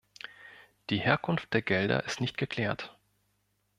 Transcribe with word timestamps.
Die 0.89 0.97
Herkunft 0.97 1.53
der 1.53 1.61
Gelder 1.61 2.03
ist 2.05 2.21
nicht 2.21 2.35
geklärt. 2.35 2.97